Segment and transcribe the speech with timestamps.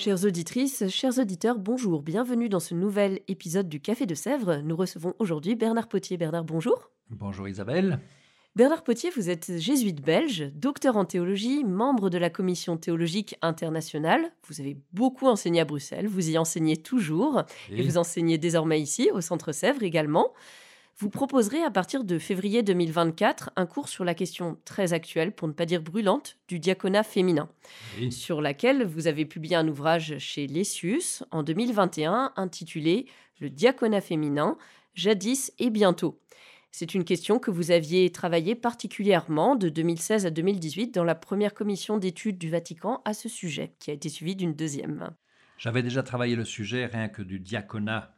[0.00, 4.62] Chères auditrices, chers auditeurs, bonjour, bienvenue dans ce nouvel épisode du Café de Sèvres.
[4.64, 6.16] Nous recevons aujourd'hui Bernard Potier.
[6.16, 6.90] Bernard, bonjour.
[7.10, 8.00] Bonjour Isabelle.
[8.56, 14.32] Bernard Potier, vous êtes jésuite belge, docteur en théologie, membre de la Commission théologique internationale.
[14.48, 18.80] Vous avez beaucoup enseigné à Bruxelles, vous y enseignez toujours, et, et vous enseignez désormais
[18.80, 20.32] ici, au Centre Sèvres également.
[21.00, 25.48] Vous proposerez à partir de février 2024 un cours sur la question très actuelle, pour
[25.48, 27.48] ne pas dire brûlante, du diaconat féminin,
[27.96, 28.12] Oui.
[28.12, 33.06] sur laquelle vous avez publié un ouvrage chez Lessius en 2021 intitulé
[33.40, 34.58] Le diaconat féminin,
[34.92, 36.20] jadis et bientôt.
[36.70, 41.54] C'est une question que vous aviez travaillée particulièrement de 2016 à 2018 dans la première
[41.54, 45.08] commission d'études du Vatican à ce sujet, qui a été suivie d'une deuxième.
[45.56, 48.14] J'avais déjà travaillé le sujet rien que du diaconat,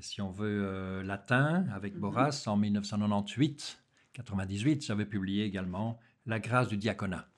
[0.00, 2.00] si on veut, euh, latin, avec Mhm.
[2.00, 4.84] Boras en 1998-98.
[4.86, 7.28] J'avais publié également La grâce du diaconat.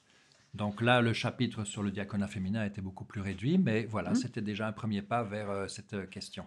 [0.54, 4.14] Donc là, le chapitre sur le diaconat féminin était beaucoup plus réduit, mais voilà, Mhm.
[4.16, 6.46] c'était déjà un premier pas vers euh, cette euh, question.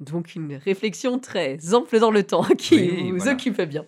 [0.00, 3.32] Donc une réflexion très ample dans le temps qui Oui, vous voilà.
[3.34, 3.84] occupait bien.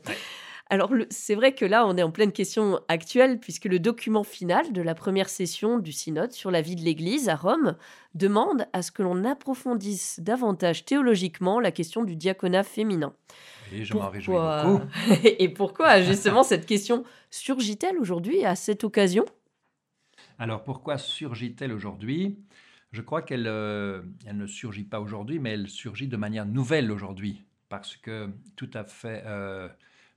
[0.68, 4.72] Alors c'est vrai que là on est en pleine question actuelle puisque le document final
[4.72, 7.76] de la première session du synode sur la vie de l'Église à Rome
[8.14, 13.14] demande à ce que l'on approfondisse davantage théologiquement la question du diaconat féminin.
[13.72, 14.84] Et je m'en réjouis beaucoup.
[15.24, 19.24] Et pourquoi justement cette question surgit-elle aujourd'hui à cette occasion?
[20.38, 22.38] Alors pourquoi surgit-elle aujourd'hui?
[22.90, 26.90] Je crois qu'elle euh, elle ne surgit pas aujourd'hui, mais elle surgit de manière nouvelle
[26.90, 27.44] aujourd'hui.
[27.68, 29.68] Parce que tout à fait, euh,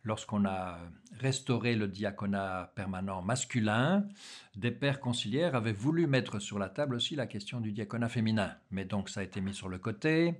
[0.09, 0.79] lorsqu'on a
[1.19, 4.07] restauré le diaconat permanent masculin,
[4.55, 8.55] des pères conciliaires avaient voulu mettre sur la table aussi la question du diaconat féminin.
[8.71, 10.33] Mais donc ça a été mis sur le côté.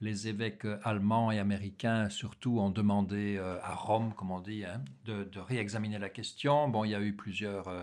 [0.00, 4.80] Les évêques allemands et américains surtout ont demandé euh, à Rome, comme on dit, hein,
[5.06, 6.68] de, réexaminer la question.
[6.68, 7.66] Bon, il y a eu plusieurs...
[7.66, 7.82] euh,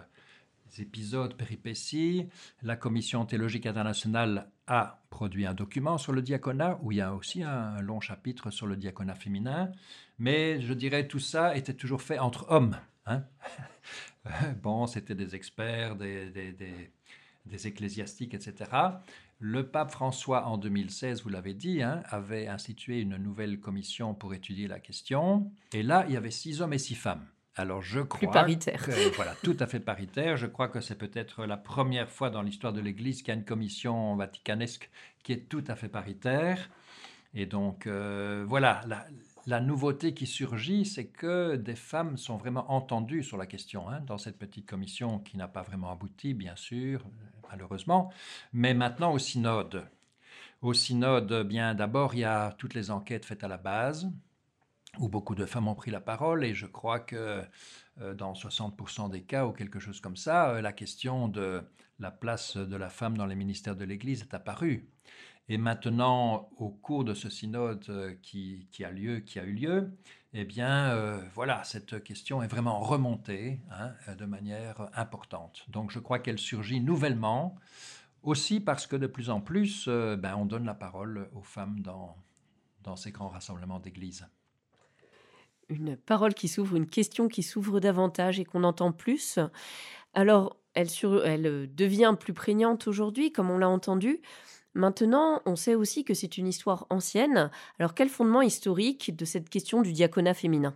[0.79, 2.27] épisodes, péripéties.
[2.61, 7.13] La Commission théologique internationale a produit un document sur le diaconat où il y a
[7.13, 9.71] aussi un long chapitre sur le diaconat féminin.
[10.23, 12.77] Mais je dirais tout ça était toujours fait entre hommes.
[13.07, 13.23] hein.
[14.63, 16.91] bon, c'était des experts, des, des- des-
[17.45, 18.71] des ecclésiastiques, etc.
[19.39, 24.33] Le pape François, en 2016, vous l'avez dit, hein, avait institué une nouvelle commission pour
[24.33, 25.51] étudier la question.
[25.73, 27.25] Et là, il y avait six hommes et six femmes.
[27.57, 28.81] Alors je crois paritaire.
[28.85, 30.37] que- voilà, tout à fait paritaire.
[30.37, 33.39] Je crois que c'est peut-être la première fois dans l'histoire de l'Église qu'il y a
[33.39, 34.89] une commission vaticanesque
[35.21, 36.69] qui est tout à fait paritaire.
[37.35, 39.05] Et donc euh, voilà, la,
[39.45, 43.99] la nouveauté qui surgit, c'est que des femmes sont vraiment entendues sur la question hein,
[44.01, 47.05] dans cette petite commission qui n'a pas vraiment abouti, bien sûr,
[47.49, 48.11] malheureusement,
[48.53, 49.85] mais maintenant au synode.
[50.61, 54.09] Au synode, bien d'abord, il y a toutes les enquêtes faites à la base,
[54.99, 57.43] où beaucoup de femmes ont pris la parole, et je crois que
[58.01, 61.61] euh, dans 60% des cas, ou quelque chose comme ça, euh, la question de
[61.99, 64.87] la place de la femme dans les ministères de l'Église est apparue.
[65.53, 69.91] Et maintenant, au cours de ce synode euh, qui, a lieu, qui a eu lieu,
[70.33, 75.63] eh bien, euh, voilà, cette question est vraiment remontée hein, euh, de manière importante.
[75.67, 77.55] Donc, je crois qu'elle surgit nouvellement,
[78.23, 82.95] aussi parce que de plus en plus, ben, on donne la parole aux femmes dans,
[82.95, 84.25] ces grands rassemblements d'église.
[85.69, 89.37] une parole qui s'ouvre, une question qui s'ouvre davantage et qu'on entend plus.
[90.15, 94.19] Alors, elle, sur- elle devient plus prégnante aujourd'hui, comme on l'a entendu.
[94.75, 97.51] Maintenant, on sait aussi que c'est une histoire ancienne.
[97.79, 100.75] Alors, quel fondement historique de cette question du diaconat féminin?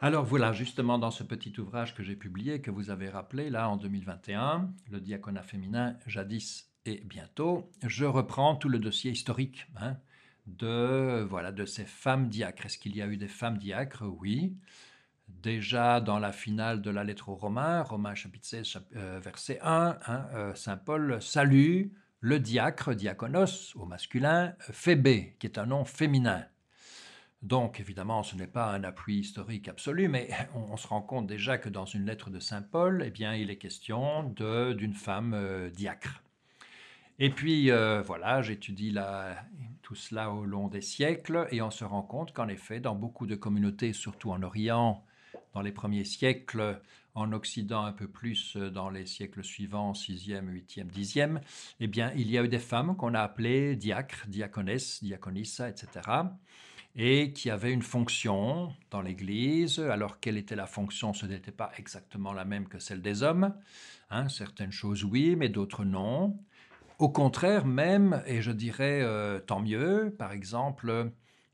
[0.00, 3.70] Alors voilà, justement dans ce petit ouvrage que j'ai publié, que vous avez rappelé là
[3.70, 9.96] en 2021, le diaconat féminin jadis et bientôt, je reprends tout le dossier historique hein,
[10.46, 12.66] de voilà de ces femmes diacres.
[12.66, 14.04] Est-ce qu'il y a eu des femmes diacres?
[14.20, 14.52] Oui.
[15.28, 19.58] Déjà dans la finale de la lettre aux Romains, Romains chapitre 16, chap- euh, verset
[19.62, 21.86] 1, hein, euh, Saint Paul salue
[22.24, 26.46] le diacre, diaconos au masculin, Phébé, qui est un nom féminin.
[27.42, 31.58] Donc, évidemment, ce n'est pas un appui historique absolu, mais on, se rend compte déjà
[31.58, 35.68] que dans une lettre de Saint Paul, eh bien, il est question d'une femme euh,
[35.68, 36.22] diacre.
[37.18, 38.96] Et puis, euh, voilà, j'étudie
[39.82, 43.26] tout cela au long des siècles et on se rend compte qu'en effet, dans beaucoup
[43.26, 45.04] de communautés, surtout en Orient,
[45.54, 46.80] dans les premiers siècles,
[47.14, 51.40] en Occident un peu plus dans les siècles suivants, 6e, 8e, 10e,
[51.80, 55.88] eh bien, il y a eu des femmes qu'on a appelées diacres, diaconesses, diaconissa, etc.,
[56.96, 59.80] et qui avaient une fonction dans l'Église.
[59.80, 63.52] Alors, quelle était la fonction Ce n'était pas exactement la même que celle des hommes.
[64.10, 66.38] Hein, certaines choses, oui, mais d'autres, non.
[67.00, 71.10] Au contraire, même, et je dirais euh, tant mieux, par exemple,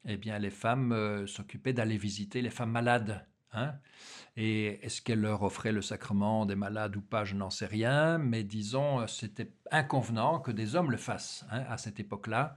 [0.06, 3.26] eh bien, les femmes euh, s'occupaient d'aller visiter les femmes malades.
[3.52, 3.74] Hein.
[4.36, 8.18] Et est-ce qu'elles leur offraient le sacrement des malades ou pas, je n'en sais rien,
[8.18, 12.56] mais disons, c'était inconvenant que des hommes le fassent hein, à cette époque-là,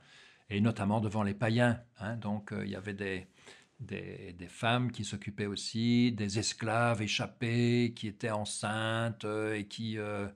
[0.50, 1.82] et notamment devant les païens.
[2.22, 3.28] Donc, euh, il y avait des,
[4.48, 10.28] femmes qui s'occupaient aussi des esclaves échappés qui étaient enceintes euh, et qui euh,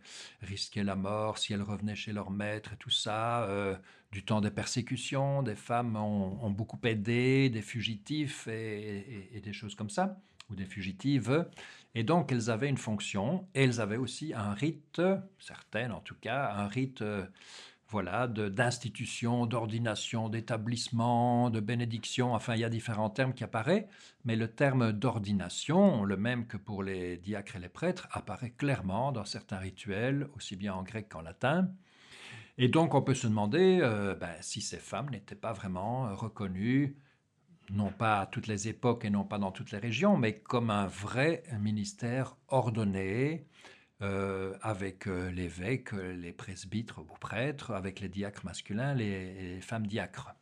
[0.41, 3.43] risquaient la mort si elles revenaient chez leur maître et tout ça.
[3.43, 3.75] Euh,
[4.11, 9.89] du temps des persécutions, des femmes ont, beaucoup aidé, des fugitifs et, des choses comme
[9.89, 10.17] ça,
[10.49, 11.47] ou des fugitives.
[11.95, 15.01] Et donc elles avaient une fonction et elles avaient aussi un rite,
[15.39, 17.03] certaines en tout cas, un rite
[17.89, 23.85] voilà, d'institutions, d'ordination, d'établissement, de bénédiction, enfin il y a différents termes qui apparaissent,
[24.25, 29.11] mais le terme d'ordination, le même que pour les diacres et les prêtres, apparaît clairement
[29.13, 31.69] dans certains rituels, aussi bien en grec qu'en latin.
[32.57, 36.97] Et donc on peut se demander euh, ben, si ces femmes n'étaient pas vraiment reconnues,
[37.71, 40.69] non pas à toutes les époques et non pas dans toutes les régions, mais comme
[40.69, 43.45] un vrai ministère ordonné,
[44.03, 49.87] euh, avec euh, l'évêque, euh, les presbytres ou prêtres, avec les diacres masculins, les, femmes
[49.87, 50.35] diacres.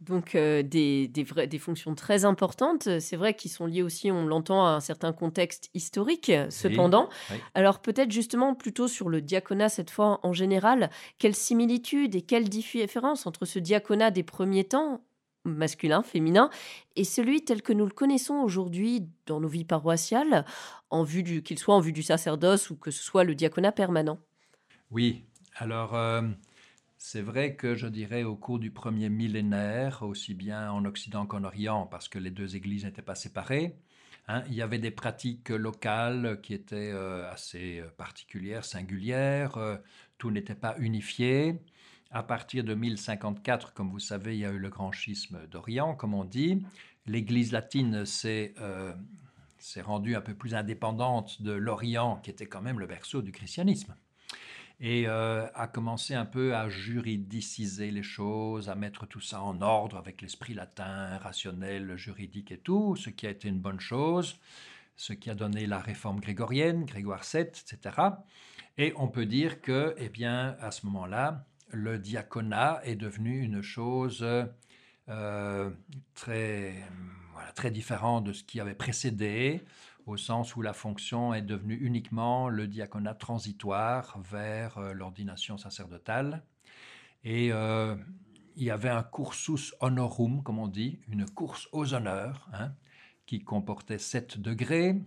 [0.00, 0.62] Donc des,
[1.08, 4.80] des, des, fonctions très importantes, c'est vrai, qui sont liées aussi, on l'entend, à un
[4.80, 7.08] certain contexte historique, cependant.
[7.54, 12.50] Alors peut-être justement plutôt sur le diaconat cette fois en général, quelles similitudes et quelles
[12.50, 15.05] différences entre ce diaconat des premiers temps
[15.46, 16.50] masculin, féminin,
[16.96, 20.44] et celui tel que nous le connaissons aujourd'hui dans nos vies paroissiales,
[20.90, 24.18] en vue qu'il soit en vue du sacerdoce ou que ce soit le diaconat permanent.
[24.90, 25.24] Oui,
[25.56, 26.22] alors euh,
[26.96, 31.44] c'est vrai que je dirais au cours du premier millénaire, aussi bien en Occident qu'en
[31.44, 33.76] Orient, parce que les deux églises n'étaient pas séparées,
[34.28, 39.58] hein, il y avait des pratiques locales qui étaient euh, assez euh, particulières, singulières,
[40.18, 41.60] tout n'était pas unifié.
[42.16, 45.94] À partir de 1054, comme vous savez, il y a eu le grand schisme d'Orient,
[45.94, 46.62] comme on dit.
[47.04, 48.94] L'Église latine euh,
[49.58, 53.32] s'est rendue un peu plus indépendante de l'Orient, qui était quand même le berceau du
[53.32, 53.94] christianisme,
[54.80, 59.60] et euh, a commencé un peu à juridiciser les choses, à mettre tout ça en
[59.60, 64.38] ordre avec l'esprit latin, rationnel, juridique et tout, ce qui a été une bonne chose,
[64.96, 67.94] ce qui a donné la réforme grégorienne, Grégoire VII, etc.
[68.78, 73.62] Et on peut dire que, eh bien, à ce moment-là, le diaconat est devenu une
[73.62, 74.24] chose
[75.08, 75.70] euh,
[76.14, 76.74] très,
[77.54, 79.62] très différente de ce qui avait précédé,
[80.06, 86.44] au sens où la fonction est devenue uniquement le diaconat transitoire vers euh, l'ordination sacerdotale.
[87.24, 87.96] Et euh,
[88.56, 92.72] il y avait un cursus honorum, comme on dit, une course aux honneurs, hein,
[93.26, 95.02] qui comportait sept degrés.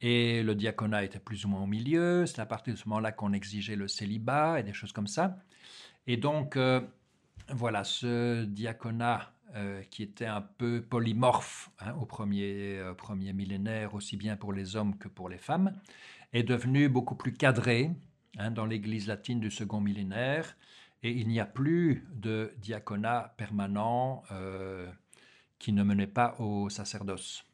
[0.00, 2.24] Et le diaconat était plus ou moins au milieu.
[2.26, 5.38] C'est à partir de ce moment-là qu'on exigeait le célibat et des choses comme ça.
[6.10, 6.80] Et donc, euh,
[7.50, 13.94] voilà, ce diaconat euh, qui était un peu polymorphe hein, au premier, euh, premier millénaire,
[13.94, 15.78] aussi bien pour les hommes que pour les femmes,
[16.32, 17.90] est devenu beaucoup plus cadré
[18.38, 20.56] hein, dans l'Église latine du second millénaire.
[21.02, 24.24] Et il n'y a plus de diaconat permanent
[25.60, 27.44] qui ne menait pas au sacerdoce.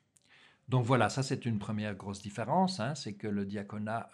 [0.71, 4.09] Donc voilà, ça c'est une première grosse différence, hein, c'est que le diaconat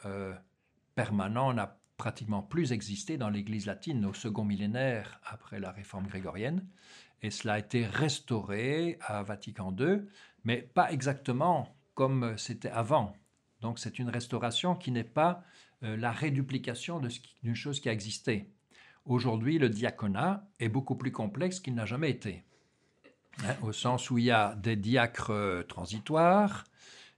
[0.97, 6.67] permanent n'a pratiquement plus existé dans l'Église latine au second millénaire après la réforme grégorienne.
[7.21, 10.01] Et cela a été restauré à Vatican II,
[10.45, 13.15] mais pas exactement comme c'était avant.
[13.61, 15.45] Donc c'est une restauration qui n'est pas
[15.83, 17.03] euh, la réduplication
[17.43, 18.51] d'une chose qui a existé.
[19.05, 22.45] Aujourd'hui, le diaconat est beaucoup plus complexe qu'il n'a jamais été.
[23.45, 26.65] Hein, au sens où il y a des diacres euh, transitoires,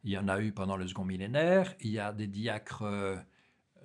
[0.03, 3.15] il y en a eu pendant le second millénaire, il y a des diacres euh,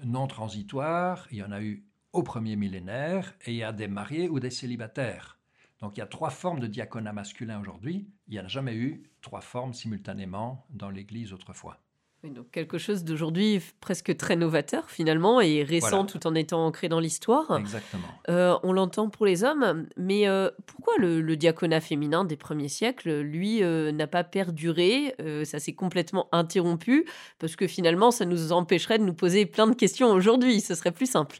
[0.03, 3.87] non transitoires, il y en a eu au premier millénaire, et il y a des
[3.87, 5.39] mariés ou des célibataires.
[5.79, 8.09] Donc il y a trois formes de diaconat masculin aujourd'hui.
[8.27, 11.79] Il n'y en a jamais eu trois formes simultanément dans l'Église autrefois
[12.29, 16.99] donc quelque chose d'aujourd'hui presque très novateur finalement et récent tout en étant ancré dans
[16.99, 17.57] l'histoire.
[17.57, 18.07] Exactement.
[18.29, 23.19] Euh, on l'entend pour les hommes, mais euh, pourquoi le, diaconat féminin des premiers siècles,
[23.19, 25.15] lui, euh, n'a pas perduré
[25.45, 27.05] Ça s'est complètement interrompu
[27.39, 30.61] parce que finalement, ça nous empêcherait de nous poser plein de questions aujourd'hui.
[30.61, 31.37] Ce serait plus simple.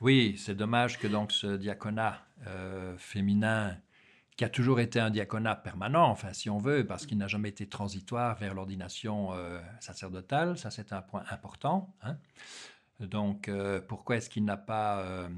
[0.00, 2.20] Oui, c'est dommage que donc ce diaconat
[2.98, 3.76] féminin
[4.36, 7.50] qui a toujours été un diaconat permanent, enfin si on veut, parce qu'il n'a jamais
[7.50, 11.94] été transitoire vers l'ordination euh, sacerdotale, ça c'est un point important.
[12.02, 12.18] Hein.
[13.00, 15.28] Donc euh, pourquoi est-ce qu'il n'a pas, euh,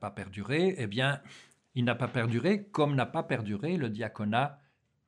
[0.00, 0.74] pas perduré?
[0.78, 1.20] Eh bien,
[1.74, 4.58] il n'a pas perduré comme n'a pas perduré le diaconat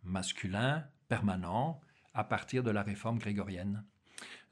[0.03, 1.81] masculin permanent
[2.13, 3.83] à partir de la réforme grégorienne.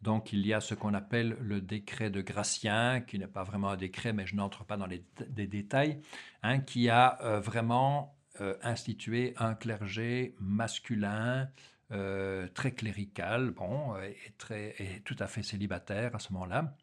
[0.00, 3.70] Donc il y a ce qu'on appelle le décret de Gratien, qui n'est pas vraiment
[3.70, 5.02] un décret, mais je n'entre pas dans les,
[5.46, 6.00] détails,
[6.42, 8.15] hein, qui a vraiment
[8.62, 11.48] instituer un clergé masculin
[11.92, 16.74] euh, très clérical, bon, et, très, et tout à fait célibataire à ce moment-là.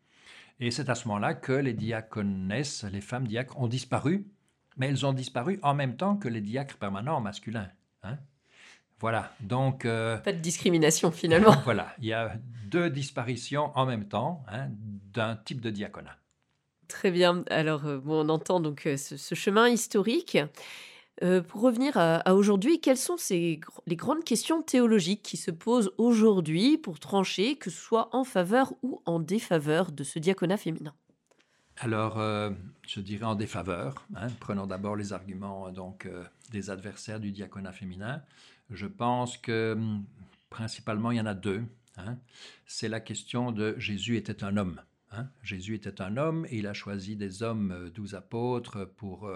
[0.62, 4.25] Et c'est à ce moment-là que les diaconesses, les femmes diacres, ont disparu,
[4.77, 7.69] mais elles ont disparu en même temps que les diacres permanents masculins.
[8.03, 8.17] Hein.
[9.00, 9.83] Voilà, donc...
[9.83, 11.51] Euh, pas de discrimination finalement.
[11.65, 14.69] voilà, il y a deux disparitions en même temps hein,
[15.12, 16.15] d'un type de diaconat.
[16.88, 20.38] Très bien, alors on entend donc ce chemin historique.
[21.22, 23.60] Euh, pour revenir à, aujourd'hui, quelles sont les
[23.96, 29.01] grandes questions théologiques qui se posent aujourd'hui pour trancher, que ce soit en faveur ou
[29.05, 30.93] en défaveur de ce diaconat féminin?
[31.77, 32.50] Alors, euh,
[32.88, 34.05] je dirais en défaveur.
[34.15, 34.27] Hein.
[34.39, 38.24] Prenons d'abord les arguments donc euh, des adversaires du diaconat féminin.
[38.70, 40.05] Je pense que hum,
[40.50, 41.63] principalement il y en a deux.
[41.98, 42.17] Hein.
[42.65, 44.82] C'est la question de Jésus était un homme.
[45.12, 45.27] Hein.
[45.43, 49.29] Jésus était un homme et il a choisi des hommes, douze apôtres, pour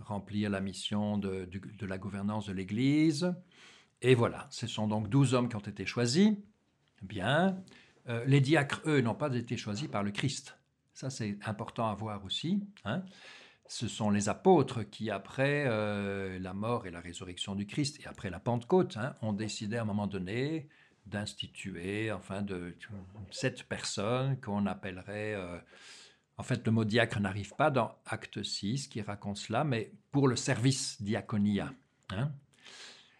[0.00, 1.48] remplir la mission de,
[1.80, 3.34] la gouvernance de l'Église.
[4.02, 6.32] Et voilà, ce sont donc douze hommes qui ont été choisis.
[7.02, 7.62] Bien.
[8.08, 10.58] Euh, les diacres, eux, n'ont pas été choisis par le Christ.
[10.92, 12.62] Ça, c'est important à voir aussi.
[12.84, 13.02] Hein.
[13.68, 18.06] Ce sont les apôtres qui, après euh, la mort et la résurrection du Christ, et
[18.06, 20.68] après la Pentecôte, hein, ont décidé à un moment donné
[21.06, 22.76] d'instituer, enfin, de,
[23.30, 25.34] cette personne qu'on appellerait...
[25.34, 25.58] Euh,
[26.38, 30.28] en fait, le mot diacre n'arrive pas dans Acte 6 qui raconte cela, mais pour
[30.28, 31.72] le service diaconia.
[32.10, 32.30] Hein.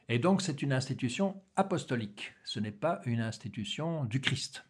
[0.08, 2.34] Et donc, c'est une institution apostolique.
[2.44, 4.64] Ce n'est pas une institution du Christ.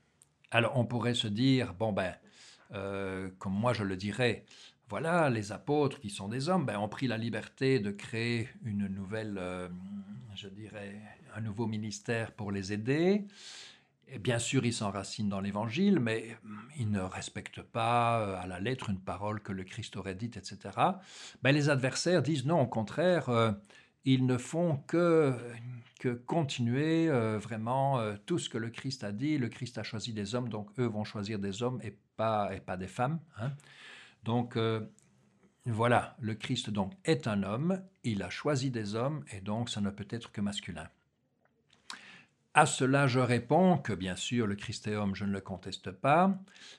[0.50, 2.14] Alors, on pourrait se dire, bon ben,
[2.72, 4.44] euh, comme moi je le dirais,
[4.88, 8.86] voilà, les apôtres qui sont des hommes, ben, ont pris la liberté de créer une
[8.86, 9.68] nouvelle, euh,
[10.36, 11.00] je dirais,
[11.34, 13.26] un nouveau ministère pour les aider.
[14.08, 18.46] Et bien sûr, ils s'enracinent dans l'Évangile, mais hum, ils ne respectent pas euh, à
[18.46, 20.58] la lettre une parole que le Christ aurait dite, etc.
[21.42, 23.50] Ben, les adversaires disent non, au contraire, euh,
[24.04, 25.34] ils ne font que,
[25.98, 29.38] que continuer euh, vraiment tout ce que le Christ a dit.
[29.38, 32.60] Le Christ a choisi des hommes, donc eux vont choisir des hommes et pas, et
[32.60, 33.18] pas des femmes.
[33.38, 33.52] Hein.
[34.22, 34.56] Donc
[35.66, 39.80] voilà, le Christ donc est un homme, il a choisi des hommes, et donc ça
[39.80, 40.88] ne peut être que masculin.
[42.56, 45.90] À cela, je réponds que bien sûr, le Christ est homme, je ne le conteste
[45.90, 46.38] pas,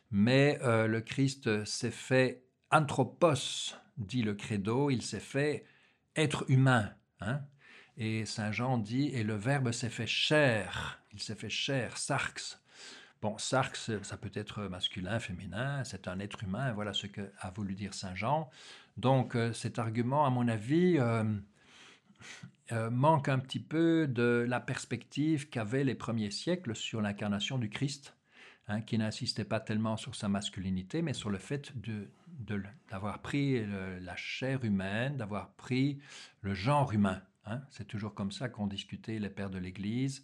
[0.10, 5.66] mais euh, le Christ s'est fait anthropos, dit le credo, il s'est fait
[6.16, 6.96] être humain.
[7.20, 7.42] Hein.
[7.96, 12.60] et Saint Jean dit, et le Verbe s'est fait chair, il s'est fait chair, sarx.
[13.22, 17.52] Bon, sarx, ça peut être masculin, féminin, c'est un être humain, voilà ce que a
[17.52, 18.50] voulu dire Saint Jean.
[18.98, 21.24] Donc euh, cet argument, à mon avis, euh,
[22.72, 27.70] euh, manque un petit peu de la perspective qu'avaient les premiers siècles sur l'incarnation du
[27.70, 28.16] Christ,
[28.68, 31.74] hein, qui n'insistait pas tellement sur sa masculinité, mais sur le fait
[32.90, 36.00] d'avoir pris la chair humaine, d'avoir pris
[36.42, 37.22] le genre humain.
[37.46, 37.62] Hein.
[37.70, 40.24] C'est toujours comme ça qu'ont discuté les pères de l'Église.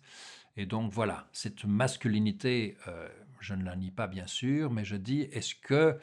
[0.55, 3.07] Et donc voilà, cette masculinité, euh,
[3.39, 5.97] je ne la nie pas bien sûr, mais je dis, est-ce que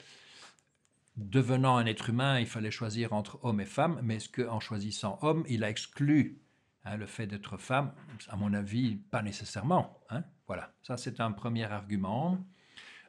[1.16, 5.18] devenant un être humain, il fallait choisir entre homme et femme, mais est-ce qu'en choisissant
[5.22, 6.40] homme, il a exclu
[6.84, 7.92] hein, le fait d'être femme?
[8.28, 10.00] À mon avis, pas nécessairement.
[10.10, 10.24] Hein.
[10.46, 12.38] voilà, ça c'est un premier argument.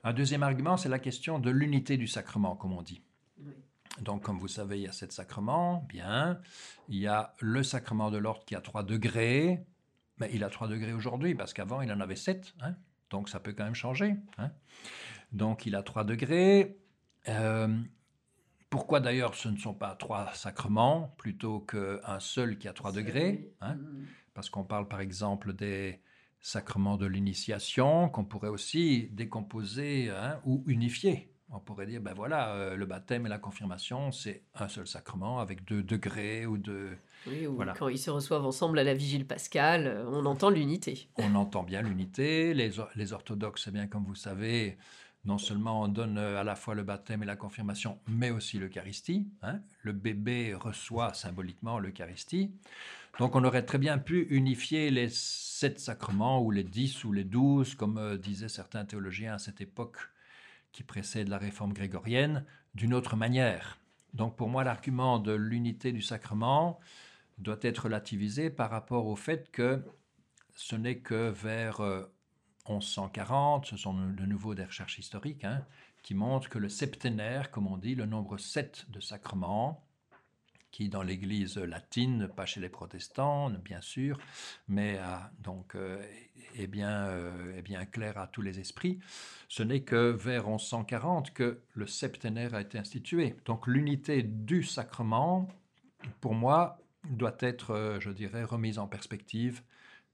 [0.04, 3.04] Un deuxième argument, c'est la question de l'unité du sacrement, comme on dit.
[4.00, 6.40] Donc, comme vous savez, il y a sept sacrements, bien.
[6.88, 9.64] Il y a le sacrement de l'ordre qui a trois degrés.
[10.18, 12.54] Mais il a trois degrés aujourd'hui, parce qu'avant, il en avait sept.
[12.62, 12.76] Hein.
[13.10, 14.16] donc, ça peut quand même changer.
[15.32, 16.78] Donc, il a trois degrés.
[17.28, 17.78] Euh,
[18.70, 23.54] pourquoi d'ailleurs ce ne sont pas trois sacrements plutôt qu'un seul qui a trois degrés
[23.62, 23.76] hein?
[23.76, 24.06] mm.
[24.34, 26.02] Parce qu'on parle par exemple des
[26.40, 31.32] sacrements de l'initiation qu'on pourrait aussi décomposer hein, ou unifier.
[31.54, 35.40] On pourrait dire, ben voilà, euh, le baptême et la confirmation, c'est un seul sacrement
[35.40, 36.98] avec deux degrés ou deux...
[37.28, 41.10] Oui, ou quand ils se reçoivent ensemble à la vigile pascale, euh, on entend l'unité.
[41.18, 42.54] On entend bien l'unité.
[42.54, 44.78] Les, les orthodoxes, c'est bien comme vous savez,
[45.26, 48.58] non seulement on donne euh, à la fois le baptême et la confirmation, mais aussi
[48.58, 49.28] l'Eucharistie.
[49.42, 49.60] Hein.
[49.82, 52.52] Le bébé reçoit symboliquement l'Eucharistie.
[53.20, 57.24] Donc on aurait très bien pu unifier les sept sacrements, ou les dix, ou les
[57.24, 59.98] douze, comme euh, disaient certains théologiens à cette époque
[60.72, 63.78] qui précède la réforme grégorienne, d'une autre manière.
[64.14, 66.80] Donc pour moi, l'argument de l'unité du sacrement
[67.38, 69.84] doit être relativisé par rapport au fait que
[70.56, 71.82] ce n'est que vers
[72.70, 75.66] 1140, ce sont de nouveau des recherches historiques, hein,
[76.04, 79.84] qui montrent que le septénaire, comme on dit, le nombre 7 de sacrements,
[80.72, 84.18] qui dans l'Église latine, pas chez les protestants, bien sûr,
[84.68, 85.00] mais
[85.40, 86.02] donc euh,
[86.56, 89.00] est, bien, euh, est bien clair à tous les esprits.
[89.50, 93.36] Ce n'est que vers 1140 que le septénaire a été institué.
[93.46, 95.48] Donc l'unité du sacrement,
[96.22, 96.78] pour moi,
[97.10, 99.62] doit être, euh, je dirais, remise en perspective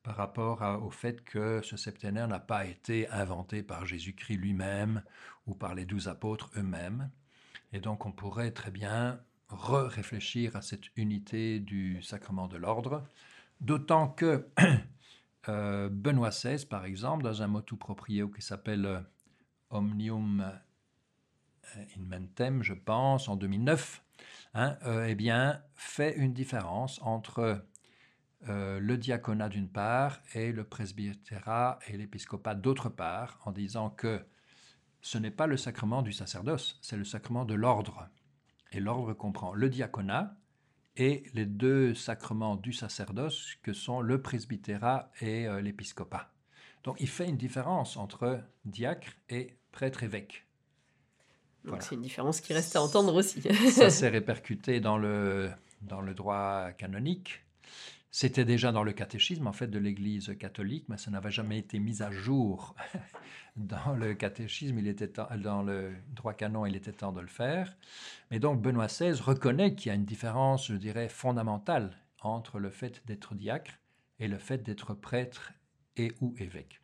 [0.07, 5.03] par rapport au fait que ce septénaire n'a pas été inventé par Jésus-Christ lui-même
[5.47, 7.11] ou par les douze apôtres eux-mêmes.
[7.73, 13.03] Et donc on pourrait très bien re-réfléchir à cette unité du sacrement de l'ordre,
[13.59, 14.47] d'autant que
[15.49, 19.01] euh, Benoît XVI, par exemple, dans un motu proprio qui s'appelle euh,
[19.71, 20.39] Omnium
[21.75, 24.01] euh, in Mentem, je pense, en 2009,
[24.53, 27.61] hein, eh bien, fait une différence entre
[28.45, 34.25] le diaconat d'une part et le presbytérat et l'épiscopat d'autre part, en disant que
[35.01, 38.09] ce n'est pas le sacrement du sacerdoce, c'est le sacrement de l'ordre.
[38.71, 40.35] Et l'ordre comprend le diaconat
[40.97, 46.33] et les deux sacrements du sacerdoce que sont le presbytérat et euh, l'épiscopat.
[46.83, 50.45] Donc il fait une différence entre diacre et prêtre-évêque.
[51.63, 53.41] Donc c'est une différence qui reste à entendre aussi.
[53.71, 55.51] Ça s'est répercuté dans le,
[55.81, 57.43] dans le droit canonique.
[58.09, 61.77] C'était déjà dans le catéchisme en fait de l'Église catholique, mais ça n'avait jamais été
[61.79, 62.75] mis à jour
[63.55, 64.79] dans le catéchisme.
[64.79, 67.75] Il était dans le droit canon, il était temps de le faire.
[68.31, 72.69] Mais donc Benoît XVI reconnaît qu'il y a une différence, je dirais, fondamentale entre le
[72.69, 73.73] fait d'être diacre
[74.19, 75.51] et le fait d'être prêtre
[75.97, 76.81] et ou évêque.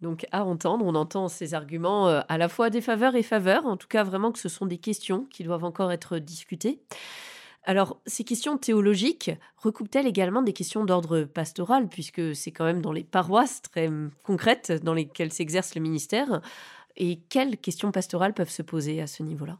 [0.00, 3.64] Donc à entendre, on entend ces arguments euh, à la fois des faveurs et faveurs,
[3.64, 6.82] en tout cas vraiment que ce sont des questions qui doivent encore être discutées.
[7.66, 12.92] Alors, ces questions théologiques recoupent-elles également des questions d'ordre pastoral, puisque c'est quand même dans
[12.92, 16.42] les paroisses très hum, concrètes dans lesquelles s'exerce le ministère?
[16.96, 19.58] Et quelles questions pastorales peuvent se poser à ce niveau-là?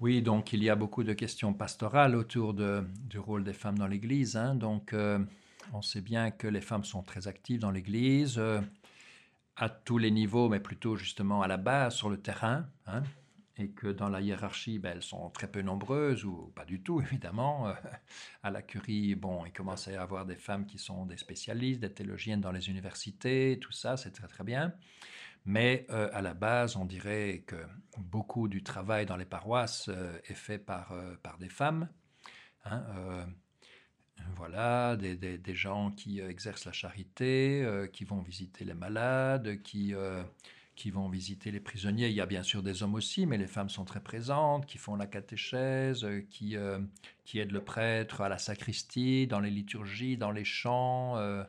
[0.00, 3.86] Oui, donc il y a beaucoup de questions pastorales autour du rôle des femmes dans
[3.86, 4.36] l'Église.
[4.36, 4.54] Hein.
[4.54, 5.18] Donc, euh,
[5.74, 8.36] on sait bien que les femmes sont très actives dans l'Église.
[8.38, 8.60] Euh,
[9.56, 12.64] à tous les niveaux, mais plutôt justement à la base, sur le terrain.
[12.86, 13.02] Hein
[13.56, 17.00] et que dans la hiérarchie, ben, elles sont très peu nombreuses, ou pas du tout
[17.02, 17.68] évidemment.
[17.68, 17.74] Euh,
[18.42, 21.80] à la curie, bon, il commence à y avoir des femmes qui sont des spécialistes,
[21.80, 24.72] des théologiennes dans les universités, tout ça, c'est très très bien.
[25.46, 27.56] Mais euh, à la base, on dirait que
[27.96, 31.88] beaucoup du travail dans les paroisses euh, est fait par, par des femmes.
[32.66, 33.26] Hein,
[34.36, 39.94] voilà, des, des, gens qui exercent la charité, qui vont visiter les malades, qui
[40.76, 42.08] qui vont visiter les prisonniers.
[42.08, 44.78] Il y a bien sûr des hommes aussi, mais les femmes sont très présentes, qui
[44.78, 46.78] font la catéchèse, euh, qui, euh,
[47.24, 51.44] qui aident le prêtre à la sacristie, dans les liturgies, dans les chants, euh,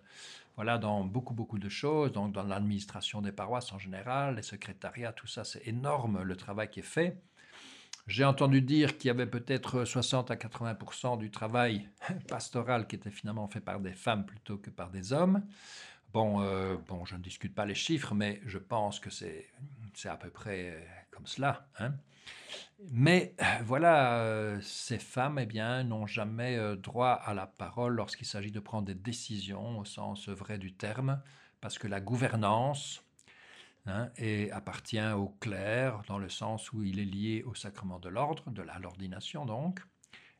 [0.55, 5.13] voilà, dans beaucoup, beaucoup de choses, donc dans l'administration des paroisses en général, les secrétariats,
[5.13, 7.17] tout ça, c'est énorme le travail qui est fait.
[8.07, 11.87] J'ai entendu dire qu'il y avait peut-être 60 à 80% du travail
[12.27, 15.41] pastoral qui était finalement fait par des femmes plutôt que par des hommes.
[16.13, 19.47] Bon, euh, bon, je ne discute pas les chiffres, mais je pense que c'est
[20.03, 21.67] à peu près euh, comme cela.
[21.79, 21.93] Hein.
[22.89, 28.51] Mais euh, voilà, ces femmes eh bien, n'ont jamais droit à la parole lorsqu'il s'agit
[28.51, 31.21] de prendre des décisions au sens vrai du terme,
[31.61, 33.05] parce que la gouvernance
[33.85, 34.09] hein,
[34.51, 38.63] appartient au clerc, dans le sens où il est lié au sacrement de l'ordre, de
[38.81, 39.79] l'ordination donc.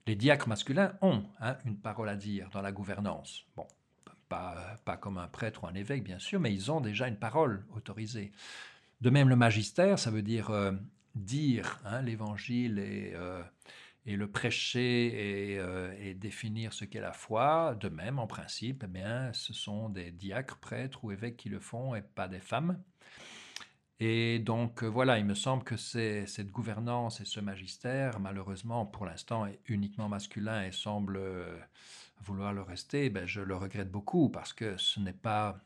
[0.07, 3.45] Les diacres masculins ont hein, une parole à dire dans la gouvernance.
[3.55, 3.67] Bon,
[4.85, 7.65] pas, comme un prêtre ou un évêque, bien sûr, mais ils ont déjà une parole
[7.75, 8.31] autorisée.
[9.01, 10.71] De même, le magistère, ça veut dire euh,
[11.15, 13.43] dire hein, l'évangile et, euh,
[14.05, 17.75] et, le prêcher euh, et, définir ce qu'est la foi.
[17.79, 21.59] De même, en principe, eh bien, ce sont des diacres, prêtres ou évêques qui le
[21.59, 22.81] font et pas des femmes.
[23.99, 29.45] Et donc voilà, il me semble que cette gouvernance et ce magistère, malheureusement, pour l'instant,
[29.45, 31.19] est uniquement masculin et semble
[32.23, 35.59] vouloir le rester, ben, je le regrette beaucoup parce que ce n'est pas,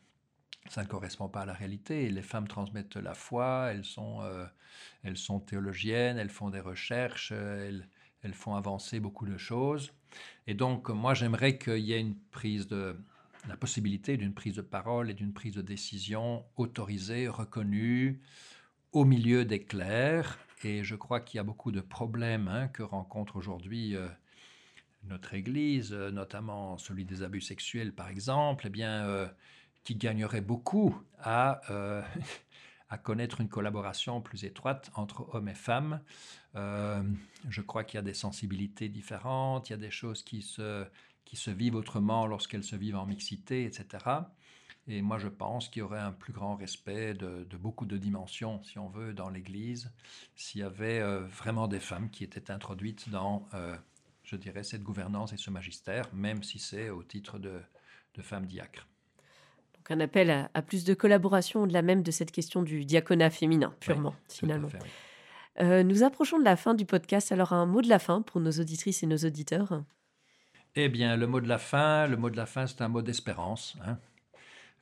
[0.69, 2.09] ça ne correspond pas à la réalité.
[2.09, 4.45] Les femmes transmettent la foi, elles sont, euh,
[5.03, 7.87] elles sont théologiennes, elles font des recherches, elles,
[8.23, 9.93] elles, font avancer beaucoup de choses.
[10.47, 12.97] Et donc, moi, j'aimerais qu'il y ait une prise de,
[13.47, 18.21] la possibilité d'une prise de parole et d'une prise de décision autorisée, reconnue,
[18.91, 20.39] au milieu des clercs.
[20.63, 24.07] Et je crois qu'il y a beaucoup de problèmes hein, que rencontrent aujourd'hui euh,
[25.07, 29.27] notre Église, euh, notamment celui des abus sexuels par exemple, eh bien, euh,
[29.83, 32.01] qui gagnerait beaucoup à, euh,
[32.89, 36.01] à connaître une collaboration plus étroite entre hommes et femmes.
[36.55, 40.85] je crois qu'il y a des sensibilités différentes, il y a des choses qui se,
[41.25, 44.05] qui se vivent autrement lorsqu'elles se vivent en mixité, etc.
[44.87, 48.63] Et moi, je pense qu'il y aurait un plus grand respect de, beaucoup de dimensions,
[48.63, 49.91] si on veut, dans l'Église,
[50.35, 53.49] s'il y avait vraiment des femmes qui étaient introduites dans,
[54.25, 57.61] je dirais, cette gouvernance et ce magistère, même si c'est au titre de,
[58.21, 58.87] femmes diacres.
[59.75, 63.73] Donc un appel à, plus de collaboration au-delà même de cette question du diaconat féminin,
[63.79, 64.69] purement, finalement.
[65.61, 68.41] Euh, nous approchons de la fin du podcast, alors un mot de la fin pour
[68.41, 69.83] nos auditrices et nos auditeurs.
[70.75, 73.01] Eh bien, le mot de la fin, le mot de la fin, c'est un mot
[73.01, 73.77] d'espérance.
[73.85, 73.97] Hein.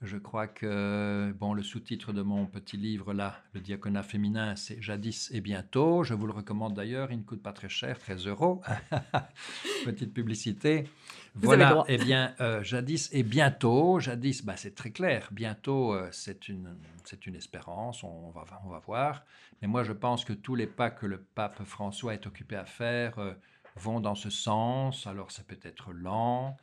[0.04, 4.82] Je crois que bon, le sous-titre de mon petit livre là, le diaconat féminin, c'est
[4.82, 6.04] Jadis et bientôt.
[6.04, 8.62] Je vous le recommande d'ailleurs, il ne coûte pas très cher, 13 euros.
[9.86, 10.90] Petite publicité.
[11.36, 14.02] voilà, eh bien, euh, Jadis et bientôt.
[14.02, 15.30] Jadis, bah, c'est très clair.
[15.32, 19.24] Bientôt, euh, c'est une, c'est une espérance, on va, on va voir.
[19.62, 22.66] Mais moi, je pense que tous les pas que le pape François est occupé à
[22.66, 23.32] faire, euh,
[23.76, 25.08] vont dans ce sens.
[25.08, 26.58] Alors ça peut être lent.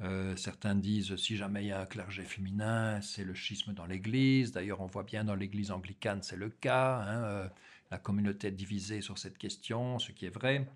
[0.00, 3.86] Euh, certains disent si jamais il y a un clergé féminin, c'est le schisme dans
[3.86, 4.52] l'Église.
[4.52, 6.98] D'ailleurs, on voit bien dans l'Église anglicane, c'est le cas.
[7.00, 7.48] Hein, euh,
[7.90, 10.66] la communauté est divisée sur cette question, ce qui est vrai.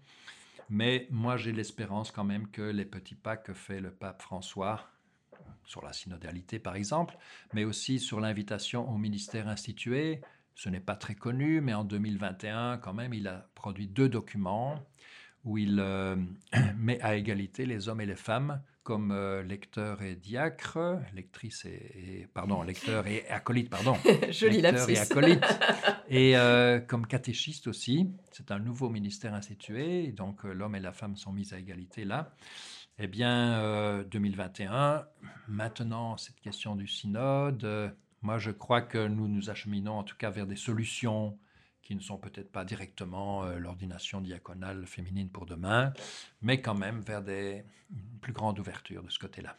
[0.71, 4.89] Mais moi, j'ai l'espérance quand même que les petits pas que fait le pape François,
[5.65, 7.17] sur la synodalité par exemple,
[7.53, 10.21] mais aussi sur l'invitation au ministère institué,
[10.55, 14.83] ce n'est pas très connu, mais en 2021, quand même, il a produit deux documents
[15.49, 16.15] où il euh,
[16.77, 22.27] met à égalité les hommes et les femmes comme euh, lecteurs et diacres, lectrices et,
[22.33, 23.95] pardon, lecteurs et acolytes, pardon,
[24.31, 25.45] Joli lecteurs et acolytes,
[26.09, 28.11] et euh, comme catéchistes aussi.
[28.31, 32.33] C'est un nouveau ministère institué, donc l'homme et la femme sont mis à égalité là.
[32.99, 35.07] Eh bien, 2021,
[35.49, 40.31] maintenant cette question du synode, moi je crois que nous nous acheminons en tout cas
[40.31, 41.39] vers des solutions
[41.89, 45.95] qui ne sont peut-être pas directement euh, l'ordination diaconale féminine pour demain,
[46.43, 49.57] mais quand même vers des, une plus grande ouverture de ce côté-là.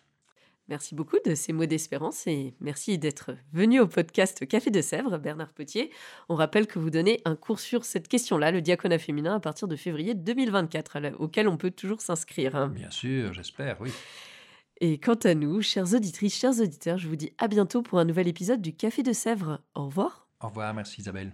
[0.67, 5.17] Merci beaucoup de ces mots d'espérance et merci d'être venu au podcast Café de Sèvres,
[5.17, 5.89] Bernard Potier.
[6.29, 9.67] On rappelle que vous donnez un cours sur cette question-là, le diaconat féminin, à partir
[9.67, 12.55] de février 2024, auquel on peut toujours s'inscrire.
[12.55, 12.67] Hein.
[12.67, 13.89] Bien sûr, j'espère, oui.
[14.81, 18.05] Et quant à nous, chères auditrices, chers auditeurs, je vous dis à bientôt pour un
[18.05, 19.61] nouvel épisode du Café de Sèvres.
[19.73, 20.27] Au revoir.
[20.41, 21.33] Au revoir, merci Isabelle.